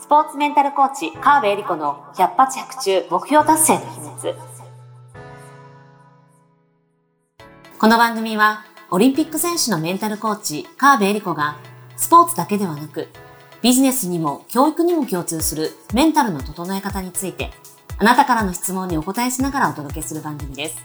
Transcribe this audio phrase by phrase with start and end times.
[0.00, 4.34] スポーツメンタルコーチ、川辺恵里子の百発百中目標達成の秘密。
[7.80, 11.56] この番組は、オリンピック選手のメンタルコーチ、川辺恵里子が、
[11.96, 13.08] スポーツだけではなく、
[13.60, 17.50] ビジネスにも教育にも共通するメンタルの整え方について、
[17.98, 20.76] あなたからの質問にお答えしながらお届けする番組です。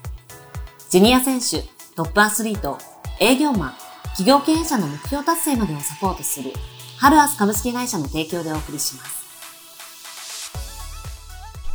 [0.90, 1.62] ジュニア選手、
[1.96, 2.80] トップアスリート、
[3.20, 3.74] 営業マン、
[4.18, 6.52] 企業経営者の目標達成までをサポートする、
[6.98, 9.33] ハルアス株式会社の提供でお送りします。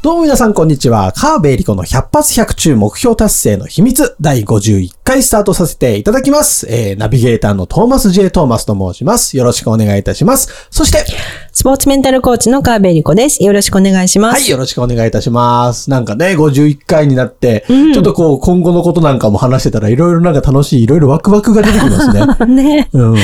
[0.01, 1.11] どうも皆さんこんにちは。
[1.11, 6.69] カーベイリコの100発100中目標達成の秘密第51回スタートさせていただきます。
[6.71, 8.31] えー、ナビゲーターのトーマス J.
[8.31, 9.37] トーマスと申します。
[9.37, 10.69] よろしくお願いいたします。
[10.71, 11.05] そして、
[11.51, 13.43] スポーツメンタルコーチのカーベイリコです。
[13.43, 14.41] よろしくお願いします。
[14.41, 15.91] はい、よろしくお願いいたします。
[15.91, 22.47] なんかね、51回になって、うん、ちょっとこう、今後のことなんかも話してたら、いろいろなんか楽しい、いろいろワクワクが出てきますね。
[22.47, 22.89] ね。
[22.93, 23.15] うん、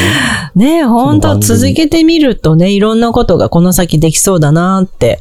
[0.57, 5.21] ね本当続けてみるとね、いろんなことがこの先できそうだなって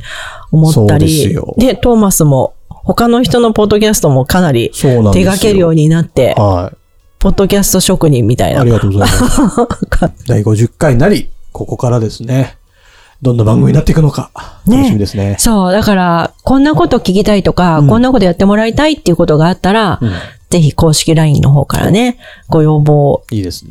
[0.54, 6.78] 思ったり、でトーマスも他の人のポッドキャストもかなり手掛けるようになって、はい、
[7.20, 8.62] ポッドキャスト職人みたいな。
[8.62, 10.28] ありがとうございます。
[10.28, 12.58] 第50回になり、ここからですね。
[13.22, 14.32] どんな番組になっていくのか、
[14.68, 15.30] 楽しみですね。
[15.30, 20.12] ねそう、だから、こんなこと聞きたいとか、うん、こんなことやってもらいたいっていうことがあったら、うん、
[20.50, 22.18] ぜひ公式 LINE の方からね、
[22.50, 23.24] ご要望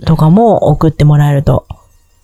[0.06, 1.66] とかも送ってもらえると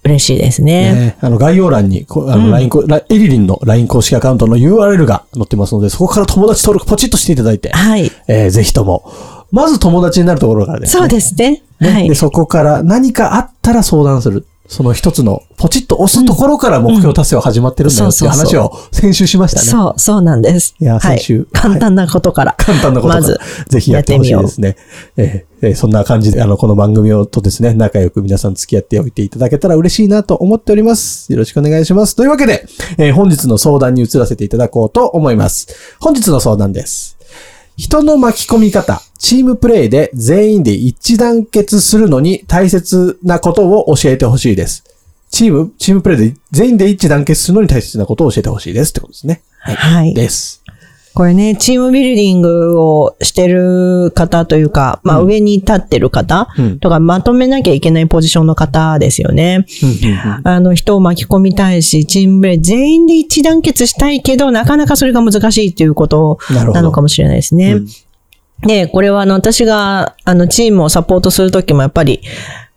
[0.08, 0.92] 嬉しいですね。
[0.92, 8.10] ねあの、概要欄に、あの、LINE、うん、エリリンの LINE 公式アカウントの URL が載ってますので、そこから友達登録ポチッとしていただいて、はい。
[8.26, 9.12] えー、ぜひとも、
[9.50, 11.00] まず友達になるところからですね。
[11.00, 11.62] そうですね。
[11.80, 12.08] ねはい。
[12.08, 14.46] で、そこから何かあったら相談する。
[14.68, 19.66] その一つのポチッと押すところから目標達成は始まってるんだよっていう話を先週しましたね。
[19.66, 20.74] そう、そうなんです。
[20.78, 21.48] いや、先週。
[21.54, 22.54] 簡単なことから。
[22.58, 23.20] 簡単なことから。
[23.22, 24.76] まず、ぜひやってほしいですね。
[25.16, 31.32] えー、そんな感じで、あの、この番組をとですね、仲良く皆さん付き合っておいていただけたら嬉しいなと思っております。
[31.32, 32.14] よろしくお願いします。
[32.14, 32.66] というわけで、
[32.98, 35.96] えー、本日の相談に移らせていただこうと思います。
[35.98, 37.17] 本日の相談です。
[37.78, 44.82] 人の巻き込み方、チームプレイで全員で一致団結するのに大切なことを教えてほしいです。
[45.30, 49.42] チーム、チームプレイで全員で一致団結するのに大切なことを教えてほしいですってことですね。
[49.60, 49.76] はい。
[49.76, 50.57] はい、です。
[51.18, 56.46] これね、チームビルディングをしてる方というか、まあ上に立ってる方
[56.80, 59.66] とか、まとめなきゃいけないポジションの方ですよね。
[60.44, 67.80] あの人を巻き込みたいし、チームプレイ全員で一致団結したいけど、なかなかそれが難しいっていうことなのかもしれないですね。
[68.62, 72.20] で、これはあの私があのチームをサポートするときもやっぱり、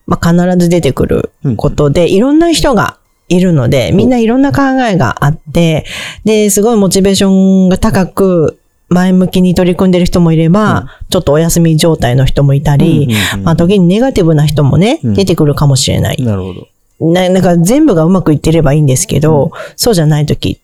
[0.08, 2.98] まあ、必ず出てくることで、いろんな人が
[3.32, 5.86] いるので、みんないろんな考えがあって、
[6.26, 7.30] で、すごいモチベーショ
[7.66, 8.58] ンが高く、
[8.90, 13.08] 前向きに取り組んでる人もいれば、ちょっとお休み状態の人もいたり、
[13.44, 16.22] まあ時にネガティブな人もね、出てくるかもしれない。
[16.22, 16.54] なるほ
[17.00, 17.14] ど。
[17.14, 20.60] ななんか全部がうまくいってればいいんですけど、そうじゃない時。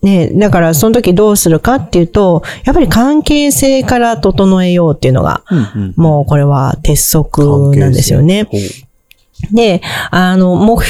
[0.00, 5.42] ね、だからその時どうするかっていうと、やっぱり関係性から整えようっていうのが、
[5.96, 8.48] もうこれは鉄則なんですよね。
[9.52, 9.80] で、
[10.10, 10.84] あの、目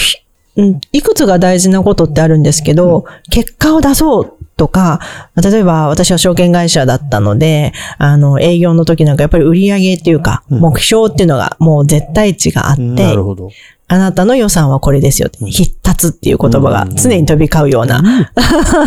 [0.93, 5.01] いくつが大事なことってあるんですけど、結果を出そうとか、
[5.37, 13.51] 例えば私は証券会社だったので、あの、営業の時なんかやっぱり売り上げっていうか、目標っていうのがもう絶対値があって、なるほど。
[13.87, 15.29] あなたの予算はこれですよ。
[15.47, 18.03] 必達っていう言葉が常に飛び交うような、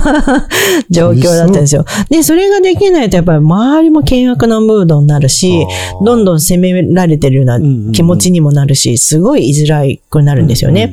[0.89, 1.85] 状況だったんですよ。
[2.09, 5.67] で、それができないとやっぱり周りも険悪なムードになるし、
[6.03, 7.59] どんどん責められてるような
[7.91, 10.91] 気持ちにもなるし、すごい居づらくなるんですよね。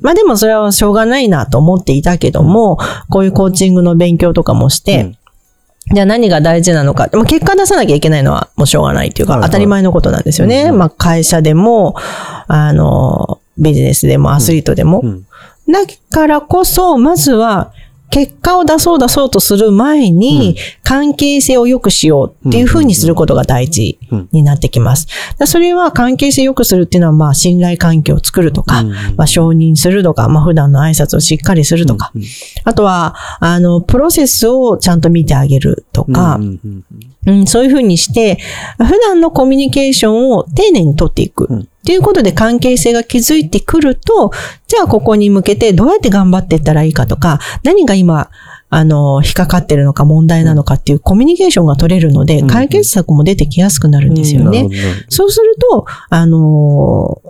[0.00, 2.78] まあでもそれはしょうがないなと思っていたけども、
[3.08, 5.14] こういうコーチングの勉強とかもして、
[5.92, 7.08] じゃあ何が大事なのか。
[7.08, 10.70] でも結果出さなきゃいけないのはもうしょうがないっていうか、当たり前のことなんですよね。
[10.70, 11.94] まあ会社でも、
[12.46, 15.02] あの、ビジネスでもアスリートでも。
[15.68, 15.80] だ
[16.10, 17.72] からこそ、まずは
[18.10, 20.56] 結果を出そう出そうとする前に、
[20.88, 23.98] 関係性を良くしようっていうふうにすることが大事
[24.32, 25.06] になってきます。
[25.44, 28.84] それは関係性良くするっていうのは、まあ、信頼関係を作るとか、
[29.18, 32.10] まあ、承認するとか、まあ、普段の挨拶をしっかりするとか、
[32.64, 36.40] あとは、あの、プロセスをちゃんと見てあげるとか、
[37.26, 38.38] うん、そういうふうにして、
[38.78, 41.48] 普段のコミュニケーションを丁寧にとっていく。
[41.52, 44.30] っていうことで関係性が築いてくると、
[44.66, 48.30] じゃあここに向けてどうやって頑張っていったらいいかとか、何が今、
[48.70, 54.68] あの、引っかかってるのか問題なのかっていうコミュニケーションが取れるので、解決策も出てきやすくなるんですよね。
[55.08, 57.20] そうすると、あの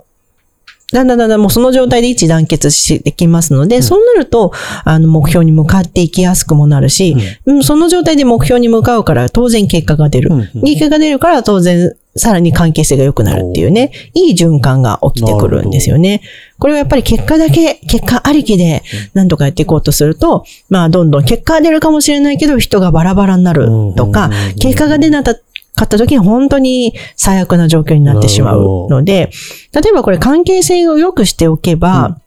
[0.91, 4.51] だんだんだんだんもうその状態で一致団結してきますので、うん、そうなると、
[4.83, 7.15] あの、目標に向かっていきやすくもなるし、
[7.45, 10.31] うん、その状態で目標に向かうから当然結果が出る。
[10.33, 16.21] うん、結果が出るから当然、さらに関係性が良くなるっていうね、いい循環が起きてくるんですよね。
[16.57, 18.83] これはやっぱり結果だけ、結果ありきで
[19.13, 29.29] 何とかやっていこうとすると、まあどんどん結果が出るかもしれないけど人がバラバラになるとか、結果が出なかった時に本当に最悪な状況になってしまうので、
[29.73, 32.19] 例えばこれ関係性を良くしておけば、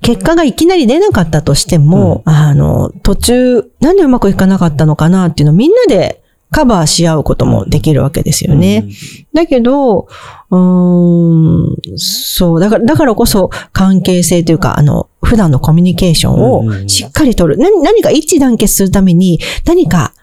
[0.00, 6.22] 結果がいきなり出なかったとしても、うん、あの、途中、なんでうまくいかなかったのかなっていうのをみんなで
[6.54, 8.84] カバーし合うこともできるわけですよね。
[8.84, 8.92] うん、
[9.34, 10.06] だけど、
[10.50, 17.60] うーん、そう、だから、だからこそ関係性というか、あの、普段のコミュニケーションをしっかり取る。
[17.60, 20.14] 何何か一致団結するために、何か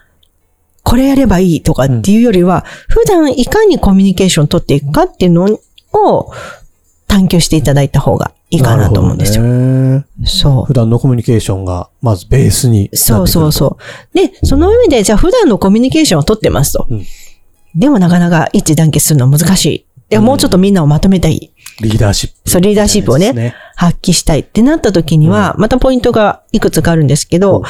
[0.82, 5.60] これやればいいとかっていうよりは、普段いかにコミュニケーションを取っていくかっていうの
[5.92, 6.32] を
[7.08, 9.44] 探求していただいた方がいいかなと思うんですよ。
[10.26, 10.64] そう。
[10.66, 13.78] 普段のコミュニケーションが、まずベースにそうそうそ
[14.12, 14.16] う。
[14.16, 16.86] で、その上で、じゃあ普段のコミュニケーションを取ってますと。
[16.90, 17.04] うん、
[17.74, 19.86] でもなかなか一致団結するのは難しい。
[20.10, 21.50] で、もうちょっとみんなをまとめたい。
[21.80, 27.62] リーダーシップ、そう、リーダーシップをね、発揮したいってなった時には、またポイントがいくつかあるんですけど、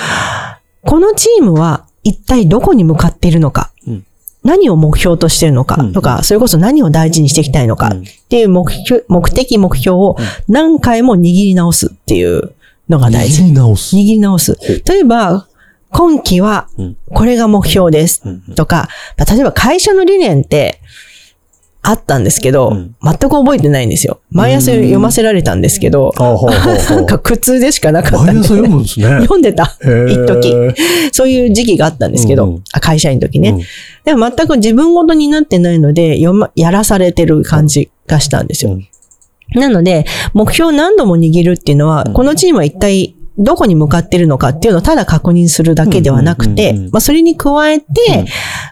[0.85, 3.71] このチームは一体どこに向かっているのか。
[4.45, 7.93] 何を目標としてるのかとか、それこそ何を大事にしていきたいのかっ
[8.29, 10.17] ていう目標、目的、目標を
[10.49, 12.55] 何回も握り直すっていう
[12.89, 13.43] のが大事。
[13.43, 13.97] 握り直す。
[13.97, 14.59] 握り直す。
[14.85, 15.47] 例えば、
[15.91, 16.69] 今期は
[17.13, 18.23] これが目標です
[18.55, 18.89] とか、
[19.31, 20.81] 例えば会社の理念って、
[21.85, 24.21] あったんですけど、うん、全く覚えてないんですよ。
[24.31, 29.07] 毎朝読ませられたんですけど、なんか苦痛でしかなかった毎朝読むんですね。
[29.23, 29.77] 読んでた。
[30.09, 30.55] 一時。
[31.11, 33.61] そういう時期があったんですけど、うん、会社員の時ね、うん、
[34.05, 38.79] でも全く自分ごとになってないので、読ま、やらされてる感じがしたんですよ。
[39.57, 47.87] なので、目標を何度も握るっていうのは、このチームは一体どこに向かってるのかっていうのをただ確認するだけではなくて、まあそれに加えて、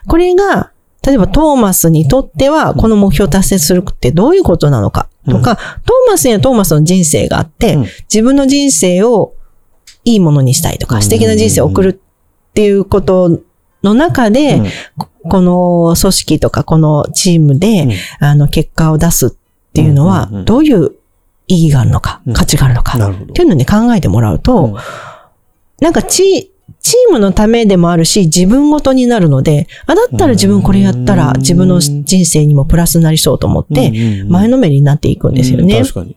[0.07, 0.71] これが
[1.05, 9.33] 例えばトーマスにとっては、この目標を達成するってどういうことなのかとか、うん、トーマスにはトーマスの人生があって、うん、自分の人生を
[10.03, 13.39] いいものにしたいとか、素敵な人生を送るっていうこと
[13.81, 17.87] の中で、うん、この組織とかこのチームで、
[18.19, 19.31] あの、結果を出すっ
[19.73, 20.91] ていうのは、どういう
[21.47, 24.77] 意義があるのか、価値があるのか、っていうのに考えてもらうと、
[25.79, 26.50] なんかち、
[26.81, 35.81] チームのためでもあるし、自分ごとになるので、あ、だったら自分これやったら自分の人生にもプラスになりそうと思って、前のめりになっていくんですよね。
[35.81, 36.15] 確かに。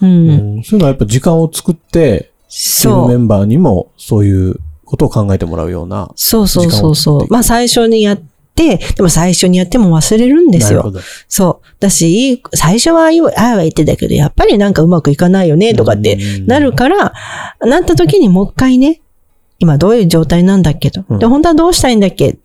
[0.00, 0.62] うん。
[0.64, 6.10] そういうのはやっぱ時間を作って、チームメンバーにもそういうことを考えてもらうような。
[6.16, 7.26] そうそうそうそう。
[7.28, 8.20] まあ最初にやっ
[8.54, 10.92] て、でも最初にやっても忘れるんですよ。
[11.28, 11.66] そう。
[11.78, 17.12] だし、最初はあああは言ってたけど、やっぱりなんかうまくいかないよね、とかってなるから、
[17.60, 19.00] なった時にもう一回ね、
[19.58, 21.02] 今どういう状態なんだっけと。
[21.18, 22.38] で、本当はどうしたいんだっけ。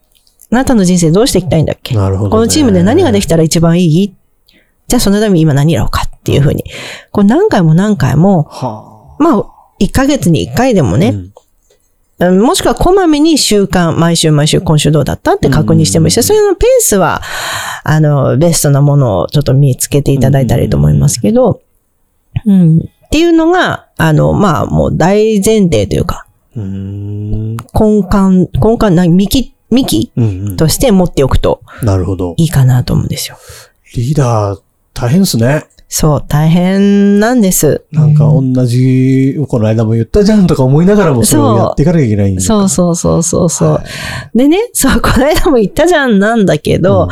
[0.51, 1.95] あなたの人生どうしていきたいんだっけ。
[1.95, 4.15] なるほど、ね、このチームで何ができたら一番いい？
[4.87, 6.63] じゃあそのために今何やろうかっていうふうに。
[7.11, 9.45] こう何回も何回も、はあ、まあ、
[9.79, 11.15] 1ヶ月に1回でもね、
[12.19, 17.21] うん、もしくはこまめに習慣、毎週毎週今週どうだったって確認してもいいし、うん、それのペースは、
[17.83, 21.61] あの、ベストなものをちょっと見つけていただいたらいいと思いますけど、
[22.45, 27.57] うん、っていうのが、あの、まあ、もう大前提というか、根
[28.03, 31.61] 幹、根幹、な幹、幹、うんうん、として持っておくと。
[31.81, 32.35] なるほど。
[32.37, 33.37] いいかなと思うんですよ。
[33.95, 34.61] リーダー、
[34.93, 35.67] 大変ですね。
[35.95, 37.85] そう、大変なんです。
[37.91, 43.83] なんか同じ、この間も言ったじゃんとか思いながらもそれをやっていかなきゃいけないんそうそうそうそうそう、は
[44.33, 47.09] い、でね、そう、この間も言ったじゃんなんだけど、うん、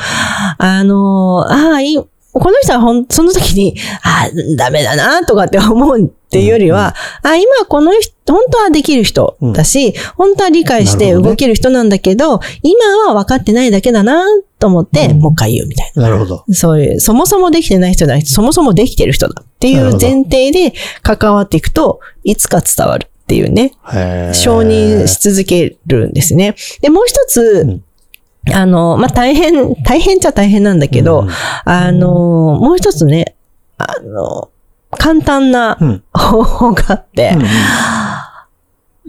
[0.58, 2.00] あの、ああ、いい、
[2.34, 14.24] この人はほん、その時に、ああ、ダメだな、とかって思うっていうよりは、うん、あ、今この人、本当はできる人だし、うん、本当は理解して動ける人なんだけど、どね、今は分かってないだけだな
[14.60, 16.04] と思って、うん、もう一回言うみたいな。
[16.04, 16.46] なるほど。
[16.54, 23.74] そういう、そもそもできてない人じゃなくて、そもそもできてる人だっていう前提で関わっていくと、いつか伝わるっていうね、
[24.34, 26.56] 承認し続けるんですね。
[26.82, 27.82] で、もう一つ、
[28.54, 31.28] あの、まあ、大変、大変っちゃ大変なんだけど、
[31.66, 32.10] あの、
[32.60, 33.36] もう一つね、
[33.78, 34.50] あの、
[34.92, 35.78] 簡単な
[36.14, 37.42] 方法があって、うん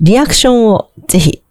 [0.00, 1.42] リアクションをぜひ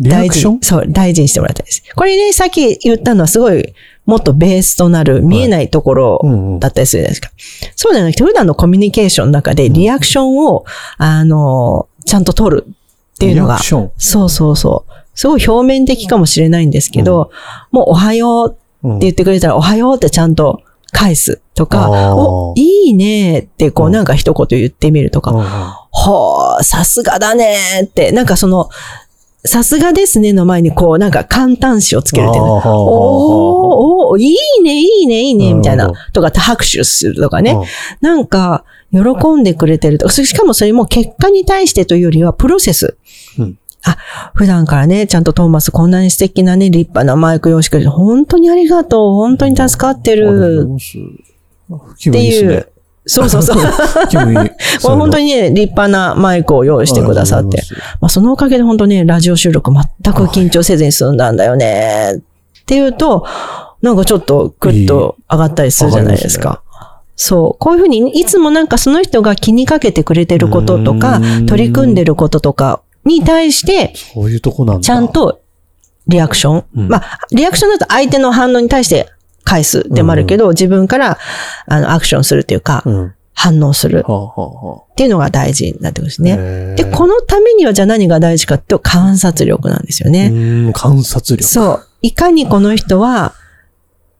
[0.00, 1.82] 大事そう、大事にしてもらいたいです。
[1.94, 3.74] これね、さっき言ったのはすごい、
[4.06, 6.20] もっとベースとなる見えないところ
[6.58, 7.30] だったりするじゃないですか。
[7.76, 10.64] そうじゃなくて、普段のコミュニケーションの中でリアクションを、
[10.96, 12.72] あの、ちゃんと取るっ
[13.18, 13.58] ていうのが、
[13.98, 14.92] そうそうそう。
[15.20, 17.30] すごい表面的かもしれないんですけど、
[17.72, 20.62] もうおはようって言ってくれたら、おはようってちゃんと
[20.92, 25.32] 返すとか、お、いいねってこうなんか一言言ってみるとか、
[25.90, 28.70] ほー、さすがだねって、なんかその、
[29.44, 32.62] さすがですねの前にこうなんか簡単詞をつけるっていうおー
[34.12, 35.92] おーいいね、いいね、いいね、みたいな。
[36.14, 37.64] とか拍手するとかねうん。
[38.00, 39.00] なんか、喜
[39.38, 40.12] んでくれてるとか。
[40.14, 42.96] しかもそれも結果に対してというよりはプロセス。
[43.38, 43.96] うんあ、
[44.34, 50.98] 普段からね、ちゃんとトーマスこんなに素敵なね、立派なマイク用意してくれて、本当にありがとう、本当に助かってるございます
[51.98, 52.66] 気分いいですね。
[53.06, 53.56] そうそうそう。
[54.08, 54.36] 気分いい。
[54.36, 54.44] も
[54.94, 57.62] う本当にね、立派なマイクを用意してくださって。
[58.00, 62.16] まあ、そのおかげで本当ね、ラジオ収録全く緊張せずに済んだんだよね。
[62.16, 62.20] っ
[62.66, 63.24] ていうと、
[63.82, 66.62] なんかちょっとグッと上がったりするじゃないですか。
[67.16, 67.58] そう。
[67.58, 74.82] こういうふうに、いつもなんかその人が気にかけてくれてることとか取り組んでることとかに対して、そういうとこなんだ。
[74.82, 75.40] ちゃんと
[76.06, 76.64] リアクション。
[76.76, 79.08] うんまあ、リアクションだと相手の反応に対して
[79.44, 81.18] 返すでもあるけど、自分から
[81.66, 83.02] あのアクションするっていうか、うん。
[83.04, 86.74] は反応するっていうのが大事になってくるんですあ、ね。
[86.74, 90.72] で、このためにはじゃあ何が大事かっていうと観察力なんですようね。
[90.74, 91.42] 観察力。
[91.42, 91.86] そう。
[92.02, 93.34] いかにこの人は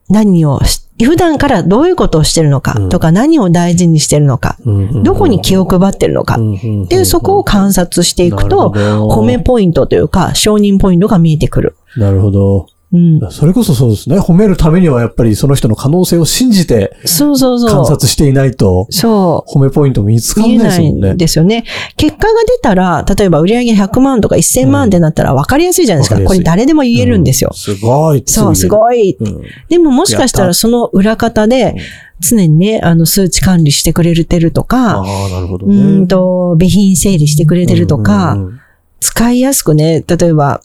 [0.08, 11.76] 何をし、普段からどういうことをしてるのかとか、何を大事にしてるのか、うんどこに気を配ってるのかっっていうそこを観察していくと、褒めポイントというか承認ポイントが見えてくる。
[11.96, 12.66] なるほど。
[12.92, 13.20] うん。
[13.30, 14.18] それこそそうですね。
[14.18, 17.70] 褒めるためにはやっぱりその人の可能性を信じてそうそうそう。
[17.70, 19.50] 観察していないと、そう。
[19.58, 21.14] 褒めポイント見つかんないですもんね。
[21.14, 21.64] ですよね。
[21.96, 26.18] 結果が出たら、例えば売上100万とか1000万ってなったら分かりやすいじゃないですか。
[26.18, 27.56] うんこれ誰でも言えるんですよう。
[27.56, 28.22] すごい。
[28.26, 28.68] そう、すい。
[28.68, 29.16] ごい。
[29.20, 31.76] うんでももしかしたらその裏方で
[32.20, 35.76] 常にね、あの数値管理してくれてるとあか、あ、なるほどうね。
[35.76, 38.60] ーんと、備品整理してくれてるとか、うんうんうん
[39.02, 40.60] 使いやすくね、例えば、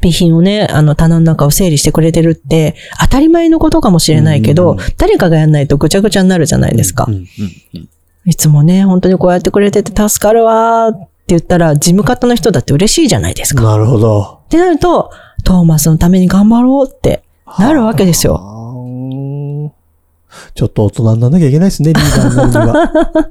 [0.00, 7.04] 備品をね、あの棚の中を整理してくれてるって、当たり前のことかもしれないけど、うんうん誰かがやんないとぐちゃぐちゃになるじゃないですか。
[7.08, 7.26] うんうん
[7.74, 7.88] うん
[8.28, 13.62] いつもね、本当にこうやってくれてて助かるわーって言ったら、事務方の人だって嬉しいじゃないですか。
[13.62, 14.40] なるほど。
[14.46, 15.12] ってなると、
[15.44, 17.22] トーマスのために頑張ろうって
[17.56, 19.72] なるわけですよ。
[20.54, 22.84] ちょっと大人にならなきゃいけないですね、リーダーになるには。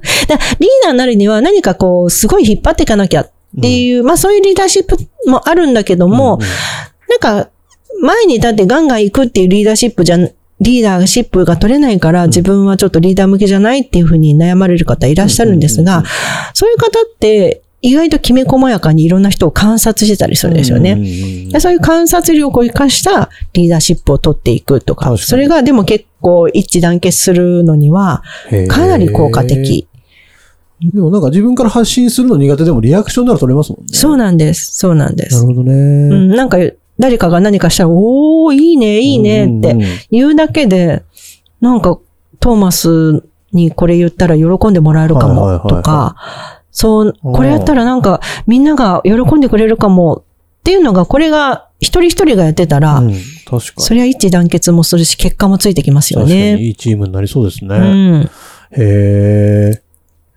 [0.58, 4.96] リーダーになるには何かこう、すごい引っ張っていかなきゃっていう、まあそういうリーダーシップ
[5.26, 6.38] もあるんだけども、
[7.08, 7.50] なんか、
[8.00, 16.04] 前に立ってガンガン行くっていうリーダーシップじゃん、リーダーシップが取れないから、自分はちょっとリーダー向けじゃないっていうふうに悩まれる方いらっしゃるんですが、
[16.54, 20.92] そういう方って意外ときめ細やかにいろんな人を観察してたりするんですよね。
[20.92, 28.22] うんうんうんでそういう観察力を生かしたリーダーシップを取っていくとか、それがでも結構一致団結するのには、
[28.68, 29.86] かなり効果的。
[30.80, 33.86] でもなんか自分から発信するの苦手でもリアクションなら取れますもんね。
[33.92, 34.76] そうなんです。
[34.76, 35.36] そうなんです。
[35.36, 35.72] なるほどね。
[35.72, 36.58] うん、なんか
[36.98, 39.76] 誰かが何かしたら、おー、いいね、いいねって
[40.10, 41.02] 言うだけで、
[41.60, 41.98] なんか
[42.40, 46.16] トーマスにこれ言ったら喜んでもらえるかもとか、
[46.70, 50.24] そう、これやったらなんかみんなが喜んでくれるかも
[50.60, 53.14] っていうのが、これが一人一人がやってたら、うん
[53.46, 53.82] 確かに。
[53.82, 56.58] それは一致団結もするし、結果もついてきますよ確かにね。
[56.58, 57.76] いいチームになりそうですね。
[57.76, 58.30] うん。
[58.72, 59.82] へえ。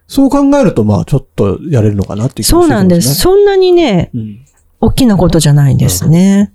[0.10, 3.14] そう考えると、まあ、ちょっとやれるのかなっていう気もそうなんです。
[3.14, 4.46] そんなにね、うん
[4.82, 6.54] 大きなことじゃないんですね。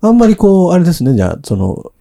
[0.00, 1.92] あんまりこう、あれですね、じゃあ、その、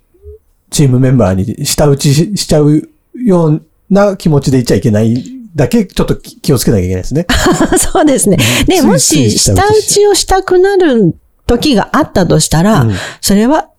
[0.71, 5.23] チームメンバーに舌打ちししちゃうような気持ちでいっちゃいけない
[5.55, 7.27] だけ、ちょっと気気をつけなきゃいけないですね。
[7.77, 8.37] そうですね。
[8.67, 11.15] で、ついもし、舌打ちをしたくなる
[11.45, 13.69] 時があったとしたら、うんそれは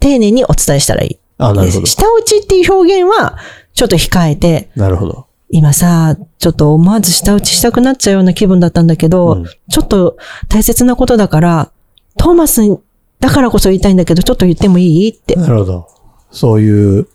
[0.00, 1.18] 丁寧にお伝えしたらいい。
[1.38, 1.86] あなるほど。
[1.86, 3.36] 舌打ちっていう表現は、
[3.74, 5.25] ちょっと控えて、なるほど。
[5.48, 10.16] 今さ、ちょっと思わず舌打ちしたくなっちゃうような気分だったんだけど、うんちょっと
[10.48, 11.70] 大切なことだから、
[12.16, 12.78] トーマスに、
[13.20, 15.36] だからこそ言いたいんだけど、ちょっと言ってもいいって。
[15.36, 15.86] なるほど。
[16.30, 17.08] そういう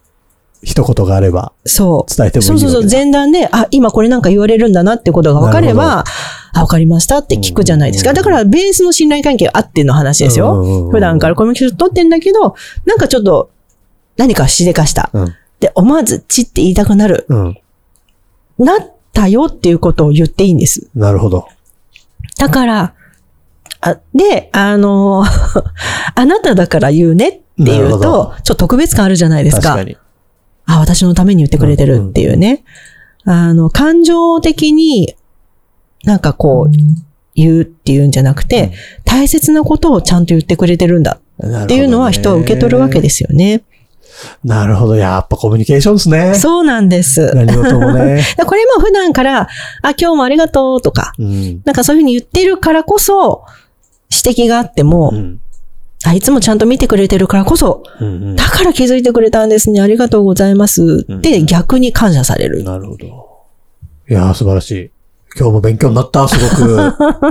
[0.64, 2.16] 一言があればそう。
[2.16, 2.90] 伝えてもいいそうそうそう。
[2.90, 6.04] 前段で、あ、今これなんか言われるんだなってことが分かれば、
[6.54, 8.12] あ、分かりましたって聞くじゃないですか。
[8.12, 10.38] うんだから、ベースの信頼関係があっての話です。
[10.38, 13.50] よ普段からコミュニケーション取ってんだけど、なんかちょっと、
[14.18, 15.10] 何かしでかした。
[15.14, 15.36] うん。
[15.60, 17.26] で、思わず、チって言いたくなる。
[17.30, 17.58] うん。
[18.64, 20.90] なったよっていうことを言っていいんです。
[20.96, 21.48] なるほど。
[22.38, 22.94] だから、
[23.82, 25.24] あで、あの、
[26.16, 29.70] あなただから言うねって言うと、ちょっと特別感あるじゃないですか。
[29.70, 29.98] 確かに。
[30.66, 32.64] あ、私のために言ってくれてるっていうね。
[33.24, 35.16] あの、感情的に
[36.04, 36.72] なんかこう、
[37.36, 38.72] 言うっていうんじゃなくて、
[39.06, 41.20] 大切なことをちゃんと言ってくれてるんだ
[41.64, 43.64] っていうのは人は受け取るわけですすよね。
[44.44, 44.96] なるほど。
[44.96, 46.36] やっぱコミュニケーションですね。
[46.36, 47.34] そうなんです。
[47.36, 48.24] 何事もね。
[48.38, 49.48] でこれも普段から、あ、
[49.98, 51.62] 今日もありがとうとか、うん。
[51.66, 53.44] なんかそういうふうに言ってるからこそ、
[54.26, 55.40] 指摘があっても、うん。
[56.04, 59.82] あ、いつもちゃんと見てくれてるからこそ、うんだから気づいてくれたんですね。
[59.82, 61.06] ありがとうございます。
[61.12, 62.64] って逆に感謝される。
[62.64, 63.06] なるほど。
[64.10, 64.92] いやー、素晴らしい。
[65.38, 66.72] 今日も勉強になった、すごく。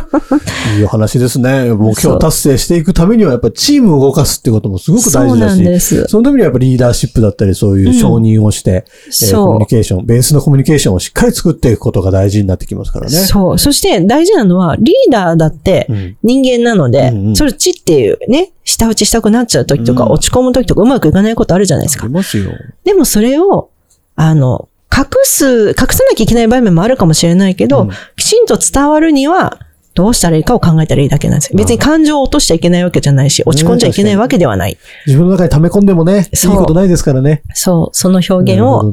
[0.78, 1.72] いいお話ですね。
[1.74, 6.06] 目標達成していくためには、やっぱチームを動かすってこともすごく大事だし、です。
[6.08, 13.10] そのためにはやっぱリーダーシップだったり、そういう承認をして、えーコミュそニケーション、ベースのコミュニケーションをしっかり作っていくことが大事になってきますからう。
[13.10, 13.16] ね。
[13.18, 13.58] そう。
[13.58, 22.14] そして大事なのは、リーダーだってうん人間なので、うんうんそれちっていうね、下打ちしたくなっちゃう時とか、うん落ち込む時とかうまくいかないことあるじゃないですかあり。
[22.14, 22.50] ますよ。
[22.84, 23.68] でもそれを、
[24.16, 29.58] あの、隠す、隠さなきゃいけない場面もあるかもしれないけど、うんきちんと伝わるには、
[29.94, 31.56] どうしたらいいかを考えたらいいだけなんですよ。
[31.56, 34.78] 別に感情を落としちゃいけないわけじゃないし、落ち込んじゃいけないわけではない。
[35.06, 37.42] 自分の中に溜め込んでもね、いいことないですからね。
[37.54, 38.92] そう、その表現を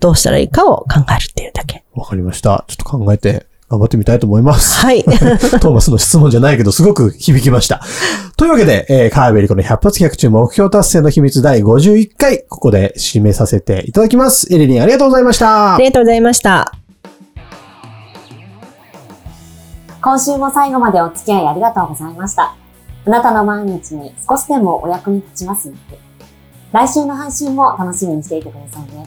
[0.00, 1.82] どうしたらいいかを考えるっていうだけ。
[1.94, 2.64] わかりました。
[2.68, 4.78] ちょっと考えて頑張ってみたいと思います。
[4.78, 5.04] はい。
[5.04, 7.82] トーマスの質問じゃないけど、すごく響きました。
[8.36, 14.52] というわけで、えー、カーベリコの100発100中目標達成の秘密第51回、ここで締めさせていただきます。
[14.54, 15.84] エリリンありがとうございましたあり。
[15.84, 16.72] がとうございました。
[20.00, 22.54] 今週も最後までお付き合いありがとうございました。
[23.04, 25.98] あなたの毎日に少しでもお役に立ちますので、
[26.72, 29.06] 来週の配信も楽しみにしていてくださいね。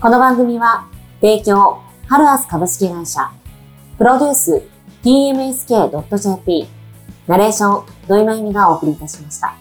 [0.00, 0.86] この番組は、
[1.20, 3.30] 提供、ハルアス株式会社、
[3.96, 4.62] プロデュース、
[5.02, 6.66] tmsk.jp、
[7.26, 9.54] ナレーション、土井まゆみがお送りいたしました。